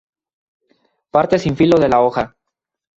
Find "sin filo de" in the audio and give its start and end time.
1.37-1.87